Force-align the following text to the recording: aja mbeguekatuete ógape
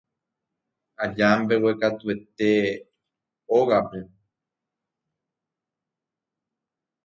aja 1.03 1.29
mbeguekatuete 1.39 2.51
ógape 3.57 3.99